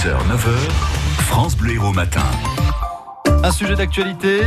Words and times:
6h, 0.00 0.12
9h, 0.12 1.24
France 1.26 1.56
Bleu 1.56 1.74
Héros 1.74 1.92
Matin. 1.92 2.24
Un 3.44 3.52
sujet 3.52 3.74
d'actualité, 3.74 4.40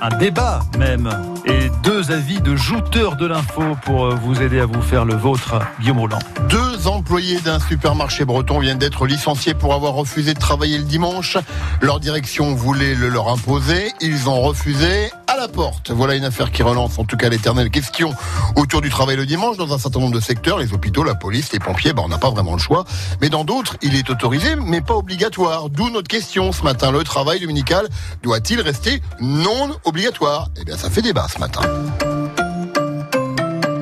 un 0.00 0.16
débat 0.18 0.60
même, 0.78 1.10
et 1.46 1.68
deux 1.82 2.12
avis 2.12 2.40
de 2.40 2.54
jouteurs 2.54 3.16
de 3.16 3.26
l'info 3.26 3.62
pour 3.84 4.06
euh, 4.06 4.14
vous 4.14 4.40
aider 4.40 4.60
à 4.60 4.66
vous 4.66 4.82
faire 4.82 5.04
le 5.04 5.14
vôtre, 5.14 5.58
Guillaume 5.80 5.98
Roland. 5.98 6.20
Deux 6.48 6.86
employés 6.86 7.40
d'un 7.40 7.58
supermarché 7.58 8.24
breton 8.24 8.60
viennent 8.60 8.78
d'être 8.78 9.04
licenciés 9.06 9.54
pour 9.54 9.74
avoir 9.74 9.94
refusé 9.94 10.32
de 10.32 10.38
travailler 10.38 10.78
le 10.78 10.84
dimanche. 10.84 11.38
Leur 11.80 11.98
direction 11.98 12.54
voulait 12.54 12.94
le 12.94 13.08
leur 13.08 13.28
imposer. 13.28 13.90
Ils 14.00 14.28
ont 14.28 14.40
refusé 14.40 15.10
la 15.40 15.48
porte. 15.48 15.90
Voilà 15.90 16.16
une 16.16 16.24
affaire 16.24 16.50
qui 16.50 16.62
relance 16.62 16.98
en 16.98 17.04
tout 17.04 17.16
cas 17.16 17.30
l'éternelle 17.30 17.70
question 17.70 18.12
autour 18.56 18.82
du 18.82 18.90
travail 18.90 19.16
le 19.16 19.24
dimanche 19.24 19.56
dans 19.56 19.72
un 19.72 19.78
certain 19.78 19.98
nombre 19.98 20.14
de 20.14 20.20
secteurs, 20.20 20.58
les 20.58 20.74
hôpitaux, 20.74 21.02
la 21.02 21.14
police, 21.14 21.50
les 21.52 21.58
pompiers, 21.58 21.94
ben 21.94 22.02
on 22.04 22.08
n'a 22.08 22.18
pas 22.18 22.28
vraiment 22.28 22.52
le 22.52 22.58
choix. 22.58 22.84
Mais 23.22 23.30
dans 23.30 23.44
d'autres, 23.44 23.78
il 23.80 23.96
est 23.96 24.10
autorisé 24.10 24.54
mais 24.56 24.82
pas 24.82 24.94
obligatoire. 24.94 25.70
D'où 25.70 25.88
notre 25.88 26.08
question 26.08 26.52
ce 26.52 26.62
matin. 26.62 26.92
Le 26.92 27.02
travail 27.04 27.40
dominical 27.40 27.88
doit-il 28.22 28.60
rester 28.60 29.00
non 29.20 29.70
obligatoire? 29.84 30.48
Eh 30.60 30.64
bien 30.64 30.76
ça 30.76 30.90
fait 30.90 31.00
débat 31.00 31.26
ce 31.32 31.38
matin. 31.38 31.62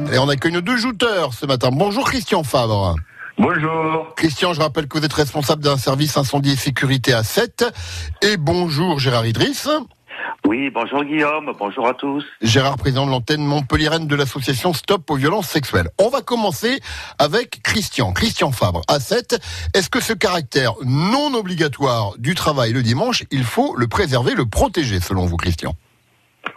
Allez, 0.06 0.18
on 0.20 0.28
accueille 0.28 0.52
nos 0.52 0.60
deux 0.60 0.76
jouteurs 0.76 1.34
ce 1.34 1.44
matin. 1.44 1.70
Bonjour 1.72 2.04
Christian 2.04 2.44
Fabre. 2.44 2.94
Bonjour. 3.36 4.14
Christian, 4.14 4.52
je 4.52 4.60
rappelle 4.60 4.86
que 4.86 4.96
vous 4.96 5.04
êtes 5.04 5.12
responsable 5.12 5.62
d'un 5.64 5.76
service 5.76 6.16
incendie 6.16 6.52
et 6.52 6.56
sécurité 6.56 7.12
à 7.12 7.24
7. 7.24 7.64
Et 8.22 8.36
bonjour 8.36 9.00
Gérard 9.00 9.26
Idriss. 9.26 9.68
Oui, 10.48 10.70
bonjour 10.70 11.04
Guillaume, 11.04 11.52
bonjour 11.58 11.86
à 11.86 11.92
tous. 11.92 12.24
Gérard, 12.40 12.78
président 12.78 13.04
de 13.04 13.10
l'antenne 13.10 13.44
montpelliéraine 13.44 14.06
de 14.06 14.16
l'association 14.16 14.72
Stop 14.72 15.10
aux 15.10 15.16
violences 15.16 15.46
sexuelles. 15.46 15.88
On 15.98 16.08
va 16.08 16.22
commencer 16.22 16.80
avec 17.18 17.62
Christian. 17.62 18.14
Christian 18.14 18.50
Fabre, 18.50 18.80
à 18.88 18.98
7. 18.98 19.38
Est-ce 19.74 19.90
que 19.90 20.00
ce 20.00 20.14
caractère 20.14 20.72
non 20.86 21.34
obligatoire 21.34 22.14
du 22.16 22.34
travail 22.34 22.72
le 22.72 22.82
dimanche, 22.82 23.24
il 23.30 23.44
faut 23.44 23.76
le 23.76 23.88
préserver, 23.88 24.34
le 24.34 24.46
protéger 24.46 25.00
selon 25.00 25.26
vous, 25.26 25.36
Christian? 25.36 25.74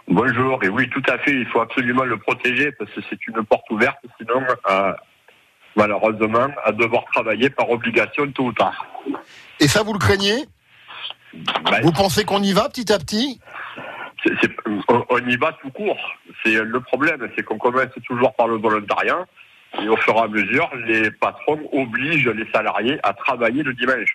Bonjour, 0.08 0.64
et 0.64 0.70
oui, 0.70 0.88
tout 0.88 1.02
à 1.06 1.18
fait, 1.18 1.32
il 1.34 1.46
faut 1.48 1.60
absolument 1.60 2.04
le 2.04 2.16
protéger 2.16 2.72
parce 2.72 2.90
que 2.92 3.02
c'est 3.10 3.26
une 3.26 3.44
porte 3.44 3.68
ouverte, 3.70 3.98
sinon, 4.18 4.42
euh, 4.70 4.92
malheureusement, 5.76 6.48
à 6.64 6.72
devoir 6.72 7.04
travailler 7.12 7.50
par 7.50 7.68
obligation 7.68 8.32
tôt 8.32 8.44
ou 8.44 8.52
tard. 8.54 8.86
Et 9.60 9.68
ça, 9.68 9.82
vous 9.82 9.92
le 9.92 9.98
craignez? 9.98 10.46
Ben, 11.34 11.82
Vous 11.82 11.92
pensez 11.92 12.24
qu'on 12.24 12.42
y 12.42 12.52
va 12.54 12.70
petit 12.70 12.90
à 12.90 12.98
petit? 12.98 13.38
On, 14.88 15.04
on 15.08 15.18
y 15.28 15.36
va 15.36 15.52
tout 15.60 15.70
court. 15.70 15.98
C'est 16.44 16.54
le 16.62 16.80
problème, 16.80 17.28
c'est 17.36 17.42
qu'on 17.42 17.58
commence 17.58 17.86
toujours 18.06 18.34
par 18.34 18.48
le 18.48 18.56
volontariat. 18.56 19.26
Et 19.82 19.88
au 19.88 19.96
fur 19.96 20.14
et 20.14 20.20
à 20.20 20.28
mesure, 20.28 20.70
les 20.86 21.10
patrons 21.10 21.60
obligent 21.72 22.28
les 22.28 22.46
salariés 22.52 22.98
à 23.02 23.14
travailler 23.14 23.62
le 23.62 23.72
dimanche. 23.72 24.14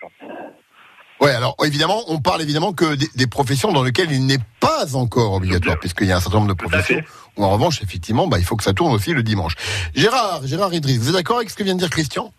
Ouais, 1.20 1.34
alors 1.34 1.56
évidemment, 1.64 2.00
on 2.06 2.20
parle 2.20 2.42
évidemment 2.42 2.72
que 2.72 2.94
des, 2.94 3.08
des 3.16 3.26
professions 3.26 3.72
dans 3.72 3.82
lesquelles 3.82 4.12
il 4.12 4.24
n'est 4.24 4.38
pas 4.60 4.94
encore 4.94 5.34
obligatoire, 5.34 5.78
puisqu'il 5.78 6.06
y 6.06 6.12
a 6.12 6.16
un 6.16 6.20
certain 6.20 6.38
nombre 6.38 6.54
de 6.54 6.54
professions 6.54 7.02
où 7.36 7.44
en 7.44 7.50
revanche, 7.50 7.82
effectivement, 7.82 8.28
bah, 8.28 8.38
il 8.38 8.44
faut 8.44 8.56
que 8.56 8.62
ça 8.62 8.72
tourne 8.72 8.92
aussi 8.92 9.12
le 9.12 9.22
dimanche. 9.22 9.54
Gérard, 9.94 10.46
Gérard 10.46 10.72
Idriss, 10.72 10.98
vous 10.98 11.08
êtes 11.08 11.14
d'accord 11.14 11.38
avec 11.38 11.50
ce 11.50 11.56
que 11.56 11.64
vient 11.64 11.74
de 11.74 11.80
dire 11.80 11.90
Christian? 11.90 12.32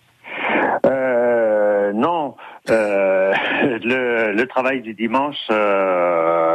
Euh, 0.86 1.92
non. 1.94 2.36
Euh, 2.70 3.34
le, 3.84 4.34
le 4.34 4.48
travail 4.48 4.82
du 4.82 4.94
dimanche, 4.94 5.38
euh, 5.50 6.49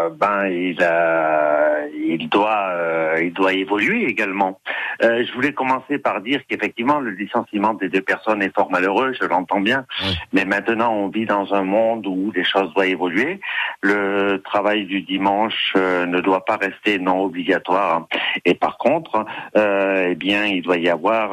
il, 0.49 2.29
doit, 2.29 2.71
euh, 2.73 3.19
il 3.23 3.33
doit 3.33 3.53
évoluer 3.53 4.05
également. 4.05 4.61
Euh, 5.03 5.25
je 5.27 5.33
voulais 5.33 5.53
commencer 5.53 5.99
par 5.99 6.21
dire 6.21 6.41
qu'effectivement 6.49 7.01
le 7.01 7.11
licenciement 7.11 7.75
des 7.75 7.89
deux 7.89 8.01
personnes 8.01 8.43
est 8.43 8.55
fort 8.55 8.71
malheureux, 8.71 9.15
je 9.21 9.27
l'entends 9.27 9.61
bien. 9.61 9.85
Oui. 10.03 10.17
Mais 10.33 10.45
maintenant 10.45 10.93
on 10.93 11.09
vit 11.09 11.27
dans 11.27 11.53
un 11.55 11.63
monde 11.63 12.07
où 12.07 12.33
les 12.35 12.45
choses 12.45 12.73
doivent 12.75 12.87
évoluer. 12.87 13.41
Le 13.81 14.43
travail 14.45 14.87
du 14.87 15.03
dimanche 15.03 15.73
euh, 15.77 16.07
ne 16.07 16.21
doit 16.21 16.45
pas 16.45 16.57
rester 16.57 16.99
non 16.99 17.23
obligatoire. 17.23 18.07
Et 18.45 18.55
par 18.55 18.79
contre, 18.79 19.25
euh, 19.57 20.09
eh 20.11 20.15
bien 20.15 20.47
il 20.47 20.63
doit 20.63 20.79
y 20.79 20.89
avoir 20.89 21.31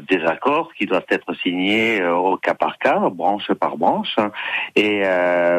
des 0.00 0.22
accords 0.24 0.72
qui 0.76 0.86
doivent 0.86 1.06
être 1.10 1.34
signés 1.42 2.04
au 2.04 2.36
cas 2.36 2.54
par 2.54 2.78
cas, 2.78 3.08
branche 3.10 3.52
par 3.52 3.76
branche. 3.76 4.16
Et 4.76 5.02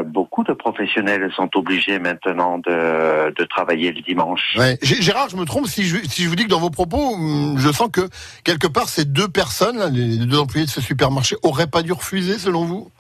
beaucoup 0.06 0.44
de 0.44 0.54
professionnels 0.54 1.32
sont 1.36 1.50
obligés 1.56 2.00
maintenant 2.00 2.58
de, 2.58 3.32
de 3.32 3.44
travailler 3.46 3.92
le 3.92 4.02
dimanche. 4.02 4.56
Ouais. 4.58 4.78
Gérard, 4.82 5.30
je 5.30 5.38
me 5.38 5.46
trompe 5.46 5.68
si 5.68 5.84
je, 5.84 5.98
si 6.08 6.24
je 6.24 6.30
vous 6.30 6.36
dis 6.36 6.44
que 6.44 6.50
dans 6.50 6.65
propos, 6.70 7.16
hum, 7.16 7.58
je 7.58 7.72
sens 7.72 7.90
que 7.92 8.10
quelque 8.44 8.68
part 8.68 8.90
ces 8.90 9.06
deux 9.06 9.28
personnes, 9.28 9.94
les 9.94 10.26
deux 10.26 10.40
employés 10.40 10.66
de 10.66 10.72
ce 10.72 10.82
supermarché, 10.82 11.36
auraient 11.44 11.68
pas 11.68 11.82
dû 11.82 11.92
refuser 11.92 12.38
selon 12.38 12.66
vous? 12.66 12.92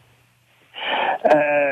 Euh, 1.33 1.64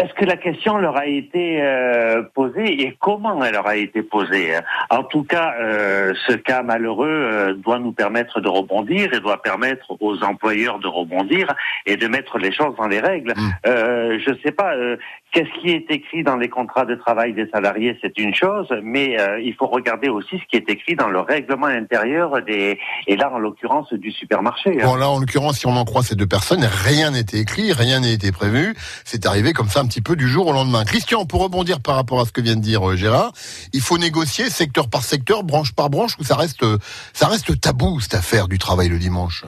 Est-ce 0.00 0.14
que 0.14 0.24
la 0.24 0.36
question 0.36 0.78
leur 0.78 0.96
a 0.96 1.06
été 1.06 1.60
euh, 1.62 2.22
posée 2.34 2.82
et 2.82 2.96
comment 2.98 3.44
elle 3.44 3.52
leur 3.52 3.66
a 3.66 3.76
été 3.76 4.02
posée 4.02 4.54
hein? 4.54 4.62
En 4.88 5.04
tout 5.04 5.24
cas, 5.24 5.54
euh, 5.60 6.12
ce 6.26 6.32
cas 6.32 6.62
malheureux 6.62 7.08
euh, 7.08 7.54
doit 7.54 7.78
nous 7.78 7.92
permettre 7.92 8.40
de 8.40 8.48
rebondir 8.48 9.12
et 9.12 9.20
doit 9.20 9.42
permettre 9.42 9.96
aux 10.00 10.22
employeurs 10.22 10.78
de 10.78 10.88
rebondir 10.88 11.54
et 11.86 11.96
de 11.96 12.06
mettre 12.06 12.38
les 12.38 12.52
choses 12.52 12.74
dans 12.76 12.88
les 12.88 13.00
règles. 13.00 13.34
Mm. 13.36 13.50
Euh, 13.66 14.18
je 14.24 14.30
ne 14.30 14.36
sais 14.42 14.52
pas, 14.52 14.74
euh, 14.74 14.96
qu'est-ce 15.32 15.60
qui 15.60 15.70
est 15.70 15.90
écrit 15.90 16.22
dans 16.22 16.36
les 16.36 16.48
contrats 16.48 16.86
de 16.86 16.94
travail 16.94 17.32
des 17.34 17.48
salariés, 17.50 17.98
c'est 18.00 18.18
une 18.18 18.34
chose, 18.34 18.68
mais 18.82 19.20
euh, 19.20 19.40
il 19.40 19.54
faut 19.54 19.66
regarder 19.66 20.08
aussi 20.08 20.38
ce 20.38 20.44
qui 20.50 20.56
est 20.56 20.68
écrit 20.70 20.96
dans 20.96 21.08
le 21.08 21.20
règlement 21.20 21.66
intérieur 21.66 22.42
des, 22.42 22.78
et 23.06 23.16
là 23.16 23.30
en 23.32 23.38
l'occurrence 23.38 23.92
du 23.92 24.10
supermarché. 24.10 24.78
hein. 24.80 24.86
Bon 24.86 24.96
là, 24.96 25.10
en 25.10 25.18
l'occurrence, 25.18 25.58
si 25.58 25.66
on 25.66 25.76
en 25.76 25.84
croit 25.84 26.02
ces 26.02 26.14
deux 26.14 26.26
personnes, 26.26 26.64
rien 26.64 27.10
n'était 27.10 27.38
écrit, 27.38 27.72
rien 27.72 28.00
n'a 28.00 28.10
été 28.10 28.32
prévu. 28.32 28.74
C'est 29.04 29.26
arrivé 29.26 29.52
comme 29.52 29.68
ça 29.68 29.82
petit 29.90 30.00
peu 30.00 30.14
du 30.14 30.28
jour 30.28 30.46
au 30.46 30.52
lendemain. 30.52 30.84
Christian, 30.84 31.26
pour 31.26 31.42
rebondir 31.42 31.82
par 31.82 31.96
rapport 31.96 32.20
à 32.20 32.24
ce 32.24 32.32
que 32.32 32.40
vient 32.40 32.54
de 32.54 32.60
dire 32.60 32.88
euh, 32.88 32.94
Gérard, 32.94 33.32
il 33.72 33.80
faut 33.80 33.98
négocier 33.98 34.48
secteur 34.48 34.88
par 34.88 35.02
secteur, 35.02 35.42
branche 35.42 35.74
par 35.74 35.90
branche, 35.90 36.12
ou 36.20 36.22
ça 36.22 36.36
reste, 36.36 36.64
ça 37.12 37.26
reste 37.26 37.60
tabou 37.60 37.98
cette 37.98 38.14
affaire 38.14 38.46
du 38.46 38.58
travail 38.58 38.88
le 38.88 38.98
dimanche? 38.98 39.44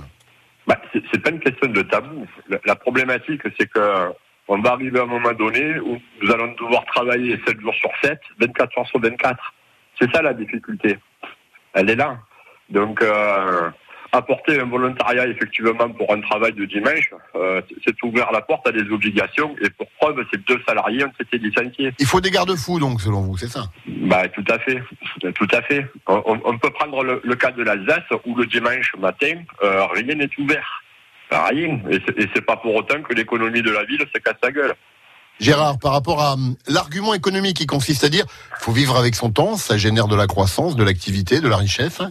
Bah, 0.66 0.80
c'est 0.92 1.22
pas 1.22 1.30
une 1.30 1.38
question 1.38 1.68
de 1.68 1.82
tabou. 1.82 2.26
La, 2.48 2.58
la 2.66 2.74
problématique, 2.74 3.42
c'est 3.56 3.68
que 3.68 4.12
on 4.48 4.60
va 4.60 4.72
arriver 4.72 4.98
à 4.98 5.04
un 5.04 5.06
moment 5.06 5.32
donné 5.32 5.78
où 5.78 5.96
nous 6.20 6.30
allons 6.32 6.52
devoir 6.60 6.84
travailler 6.86 7.40
7 7.46 7.60
jours 7.60 7.74
sur 7.74 7.90
7, 8.02 8.18
24 8.40 8.78
heures 8.78 8.86
sur 8.88 9.00
24. 9.00 9.38
C'est 10.00 10.10
ça 10.12 10.22
la 10.22 10.34
difficulté. 10.34 10.98
Elle 11.74 11.88
est 11.88 11.96
là. 11.96 12.18
Donc, 12.68 13.00
euh, 13.00 13.70
apporter 14.12 14.60
un 14.60 14.66
volontariat 14.66 15.26
effectivement 15.26 15.88
pour 15.90 16.12
un 16.12 16.20
travail 16.20 16.52
de 16.52 16.64
dimanche, 16.66 17.10
euh, 17.34 17.62
c'est 17.84 17.94
ouvrir 18.02 18.30
la 18.32 18.42
porte 18.42 18.66
à 18.68 18.72
des 18.72 18.88
obligations. 18.90 19.54
Et 19.64 19.70
pour 19.70 19.86
preuve, 20.00 20.22
ces 20.30 20.38
deux 20.38 20.60
salariés 20.68 21.04
ont 21.04 21.12
été 21.18 21.38
licenciés. 21.38 21.92
Il 21.98 22.06
faut 22.06 22.20
des 22.20 22.30
garde-fous 22.30 22.78
donc, 22.78 23.00
selon 23.00 23.22
vous, 23.22 23.36
c'est 23.38 23.48
ça? 23.48 23.64
Bah, 23.86 24.28
tout 24.28 24.44
à 24.48 24.58
fait, 24.58 24.82
tout 25.34 25.48
à 25.52 25.62
fait. 25.62 25.86
On, 26.06 26.40
on 26.44 26.58
peut 26.58 26.70
prendre 26.70 27.02
le, 27.02 27.20
le 27.24 27.34
cas 27.36 27.50
de 27.52 27.62
l'Alsace 27.62 28.04
où 28.26 28.36
le 28.36 28.46
dimanche 28.46 28.94
matin, 28.98 29.34
euh, 29.62 29.86
rien 29.94 30.14
n'est 30.14 30.30
ouvert. 30.38 30.82
Rien. 31.30 31.80
Et 31.90 31.98
c'est- 32.06 32.18
et 32.22 32.28
c'est 32.34 32.44
pas 32.44 32.56
pour 32.56 32.74
autant 32.74 33.00
que 33.02 33.14
l'économie 33.14 33.62
de 33.62 33.70
la 33.70 33.84
ville 33.84 34.04
se 34.14 34.20
casse 34.20 34.36
la 34.42 34.50
gueule. 34.52 34.74
Gérard, 35.40 35.78
par 35.78 35.92
rapport 35.92 36.20
à 36.22 36.34
hum, 36.34 36.56
l'argument 36.68 37.14
économique 37.14 37.56
qui 37.56 37.66
consiste 37.66 38.04
à 38.04 38.10
dire 38.10 38.26
faut 38.60 38.72
vivre 38.72 38.96
avec 38.98 39.14
son 39.14 39.30
temps, 39.32 39.56
ça 39.56 39.78
génère 39.78 40.06
de 40.08 40.14
la 40.14 40.26
croissance, 40.26 40.76
de 40.76 40.84
l'activité, 40.84 41.40
de 41.40 41.48
la 41.48 41.56
richesse. 41.56 42.02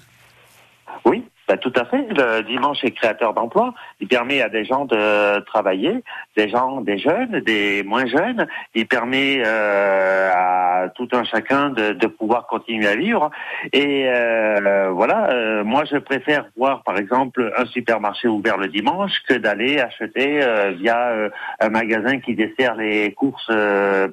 Bah, 1.52 1.58
tout 1.58 1.74
à 1.76 1.84
fait. 1.84 2.08
Le 2.16 2.44
dimanche 2.44 2.78
est 2.86 2.92
créateur 2.92 3.34
d'emplois. 3.34 3.74
Il 4.00 4.08
permet 4.08 4.42
à 4.42 4.48
des 4.48 4.64
gens 4.64 4.86
de 4.86 5.42
travailler, 5.42 6.02
des 6.38 6.48
gens, 6.48 6.80
des 6.80 6.98
jeunes, 6.98 7.42
des 7.42 7.84
moins 7.84 8.06
jeunes. 8.06 8.48
Il 8.74 8.88
permet 8.88 9.44
euh, 9.46 10.32
à 10.34 10.88
tout 10.96 11.10
un 11.12 11.26
chacun 11.26 11.70
de, 11.72 11.92
de 11.92 12.08
pouvoir 12.08 12.48
continuer 12.48 12.88
à 12.88 12.96
vivre. 12.96 13.30
Et 13.74 14.06
euh, 14.08 14.92
voilà, 14.92 15.30
euh, 15.32 15.64
moi 15.66 15.84
je 15.92 15.98
préfère 15.98 16.46
voir 16.56 16.84
par 16.84 16.98
exemple 16.98 17.52
un 17.58 17.66
supermarché 17.66 18.30
ouvert 18.30 18.56
le 18.56 18.70
dimanche 18.70 19.12
que 19.28 19.34
d'aller 19.34 19.80
acheter 19.80 20.40
via 20.80 21.12
un 21.60 21.70
magasin 21.70 22.20
qui 22.20 22.34
dessert 22.34 22.76
les 22.76 23.12
courses 23.14 23.52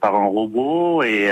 par 0.01 0.15
un 0.17 0.27
robot. 0.27 1.05
Et, 1.05 1.31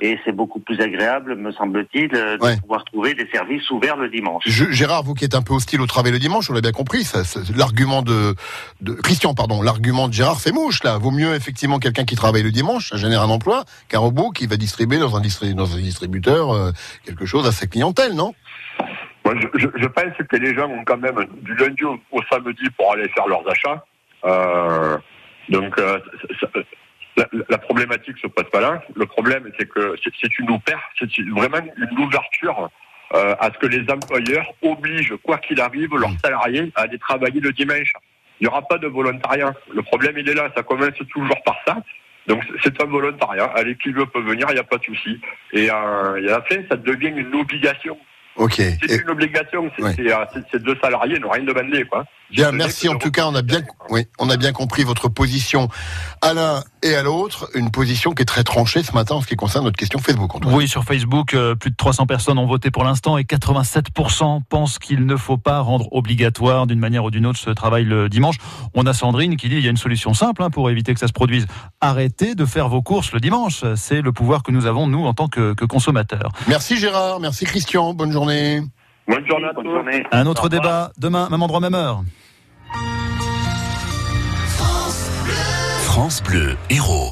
et 0.00 0.18
c'est 0.24 0.32
beaucoup 0.32 0.60
plus 0.60 0.80
agréable, 0.80 1.36
me 1.36 1.52
semble-t-il, 1.52 2.08
de 2.08 2.38
Ouais. 2.40 2.56
pouvoir 2.62 2.84
trouver 2.86 3.12
des 3.14 3.28
services 3.32 3.68
ouverts 3.70 3.96
le 3.96 4.08
dimanche. 4.08 4.42
Je- 4.46 4.70
Gérard, 4.70 5.02
vous 5.02 5.14
qui 5.14 5.24
êtes 5.26 5.33
un 5.34 5.42
peu 5.42 5.54
hostile 5.54 5.80
au 5.80 5.86
travail 5.86 6.12
le 6.12 6.18
dimanche, 6.18 6.50
on 6.50 6.52
l'a 6.52 6.60
bien 6.60 6.72
compris, 6.72 7.06
l'argument 7.56 8.02
de, 8.02 8.34
Christian, 9.02 9.34
pardon, 9.34 9.62
l'argument 9.62 10.08
de 10.08 10.12
Gérard 10.12 10.40
fait 10.40 10.52
mouche 10.52 10.82
là. 10.82 10.98
Vaut 10.98 11.10
mieux 11.10 11.34
effectivement 11.34 11.78
quelqu'un 11.78 12.04
qui 12.04 12.16
travaille 12.16 12.42
le 12.42 12.50
dimanche, 12.50 12.90
ça 12.90 12.96
génère 12.96 13.22
un 13.22 13.30
emploi, 13.30 13.64
qu'un 13.88 13.98
robot 13.98 14.30
qui 14.30 14.46
va 14.46 14.56
distribuer 14.56 14.98
dans 14.98 15.16
un, 15.16 15.20
distributeur 15.20 16.52
euh, 16.52 16.70
quelque 17.04 17.26
chose 17.26 17.46
à 17.46 17.52
sa 17.52 17.66
clientèle, 17.66 18.14
non? 18.14 18.34
Moi, 19.24 19.34
je, 19.54 19.86
pense 19.86 20.04
que 20.28 20.36
les 20.36 20.54
gens 20.54 20.68
ont 20.68 20.84
quand 20.84 20.98
même 20.98 21.24
du 21.42 21.54
lundi 21.54 21.82
au, 21.84 21.98
samedi 22.30 22.64
pour 22.76 22.92
aller 22.92 23.08
faire 23.08 23.26
leurs 23.26 23.48
achats. 23.48 23.84
Euh, 24.26 24.98
donc, 25.48 25.78
euh, 25.78 25.98
la, 27.16 27.26
la 27.48 27.58
problématique 27.58 28.18
se 28.18 28.26
pose 28.26 28.50
pas 28.50 28.60
là. 28.60 28.82
Le 28.94 29.06
problème, 29.06 29.50
c'est 29.58 29.68
que 29.68 29.94
c'est 30.02 30.38
une 30.38 30.50
ouper- 30.50 30.76
c'est 30.98 31.08
vraiment 31.30 31.58
une 31.76 31.98
ouverture 31.98 32.70
euh, 33.12 33.34
à 33.38 33.50
ce 33.52 33.58
que 33.58 33.66
les 33.66 33.84
employeurs 33.90 34.46
obligent, 34.62 35.14
quoi 35.22 35.38
qu'il 35.38 35.60
arrive, 35.60 35.94
leurs 35.96 36.18
salariés 36.22 36.72
à 36.74 36.82
aller 36.82 36.98
travailler 36.98 37.40
le 37.40 37.52
dimanche. 37.52 37.92
il 38.40 38.44
n'y 38.44 38.48
aura 38.48 38.62
pas 38.62 38.78
de 38.78 38.86
volontariat. 38.88 39.52
Le 39.72 39.82
problème, 39.82 40.16
il 40.18 40.28
est 40.28 40.34
là. 40.34 40.50
Ça 40.56 40.62
commence 40.62 40.94
toujours 41.10 41.42
par 41.44 41.56
ça. 41.66 41.76
Donc 42.26 42.42
c'est 42.62 42.80
un 42.82 42.86
volontariat. 42.86 43.44
Allez, 43.54 43.76
qui 43.76 43.90
veut 43.92 44.06
peut 44.06 44.22
venir, 44.22 44.46
il 44.50 44.54
n'y 44.54 44.60
a 44.60 44.64
pas 44.64 44.78
de 44.78 44.84
souci. 44.84 45.20
Et, 45.52 45.70
euh, 45.70 46.16
et 46.22 46.30
après, 46.32 46.64
ça 46.68 46.76
devient 46.76 47.12
une 47.14 47.34
obligation. 47.34 47.96
Ok. 48.36 48.54
C'est 48.54 48.90
Et- 48.90 49.00
une 49.02 49.10
obligation. 49.10 49.70
C'est 49.76 49.82
Ouais. 49.84 50.12
euh, 50.12 50.58
deux 50.58 50.76
salariés 50.82 51.18
n'ont 51.20 51.30
rien 51.30 51.44
demandé, 51.44 51.84
quoi. 51.84 52.04
Bien, 52.30 52.52
merci. 52.52 52.88
En 52.88 52.98
tout 52.98 53.10
cas, 53.10 53.26
on 53.26 53.34
a 53.34 53.42
bien, 53.42 53.62
oui, 53.90 54.06
on 54.18 54.28
a 54.30 54.36
bien 54.36 54.52
compris 54.52 54.82
votre 54.82 55.08
position 55.08 55.68
à 56.20 56.34
l'un 56.34 56.64
et 56.82 56.94
à 56.94 57.02
l'autre. 57.02 57.48
Une 57.54 57.70
position 57.70 58.12
qui 58.12 58.22
est 58.22 58.26
très 58.26 58.44
tranchée 58.44 58.82
ce 58.82 58.92
matin 58.92 59.16
en 59.16 59.20
ce 59.20 59.26
qui 59.26 59.36
concerne 59.36 59.64
notre 59.64 59.76
question 59.76 59.98
Facebook. 59.98 60.34
Antoine. 60.34 60.54
Oui, 60.54 60.66
sur 60.66 60.84
Facebook, 60.84 61.34
euh, 61.34 61.54
plus 61.54 61.70
de 61.70 61.76
300 61.76 62.06
personnes 62.06 62.38
ont 62.38 62.46
voté 62.46 62.70
pour 62.70 62.84
l'instant 62.84 63.18
et 63.18 63.22
87% 63.22 64.42
pensent 64.48 64.78
qu'il 64.78 65.06
ne 65.06 65.16
faut 65.16 65.36
pas 65.36 65.60
rendre 65.60 65.92
obligatoire 65.92 66.66
d'une 66.66 66.78
manière 66.78 67.04
ou 67.04 67.10
d'une 67.10 67.26
autre 67.26 67.38
ce 67.38 67.50
travail 67.50 67.84
le 67.84 68.08
dimanche. 68.08 68.36
On 68.74 68.86
a 68.86 68.92
Sandrine 68.92 69.36
qui 69.36 69.48
dit 69.48 69.56
il 69.56 69.64
y 69.64 69.68
a 69.68 69.70
une 69.70 69.76
solution 69.76 70.14
simple 70.14 70.42
hein, 70.42 70.50
pour 70.50 70.70
éviter 70.70 70.94
que 70.94 71.00
ça 71.00 71.08
se 71.08 71.12
produise. 71.12 71.46
Arrêtez 71.80 72.34
de 72.34 72.44
faire 72.44 72.68
vos 72.68 72.82
courses 72.82 73.12
le 73.12 73.20
dimanche. 73.20 73.64
C'est 73.76 74.02
le 74.02 74.12
pouvoir 74.12 74.42
que 74.42 74.50
nous 74.50 74.66
avons, 74.66 74.86
nous, 74.86 75.04
en 75.04 75.14
tant 75.14 75.28
que, 75.28 75.54
que 75.54 75.64
consommateurs. 75.64 76.30
Merci 76.48 76.76
Gérard. 76.78 77.20
Merci 77.20 77.44
Christian. 77.44 77.94
Bonne 77.94 78.12
journée. 78.12 78.62
Bonne 79.06 79.26
journée 79.26 79.48
à 79.48 79.52
Bonne 79.52 79.64
tous. 79.64 79.70
journée. 79.74 80.02
Un 80.12 80.26
autre 80.26 80.48
débat 80.48 80.90
demain, 80.98 81.28
même 81.30 81.42
endroit, 81.42 81.60
même 81.60 81.74
heure. 81.74 82.02
France 85.84 86.22
Bleu 86.22 86.56
Héros. 86.70 87.10